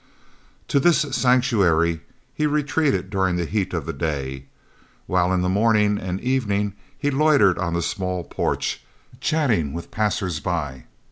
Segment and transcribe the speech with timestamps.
[0.69, 2.01] To this sanctuary
[2.33, 4.45] he retreated during the heat of the day,
[5.05, 8.81] while in the morning and evening he loitered on the small porch,
[9.19, 10.85] chatting with passers by.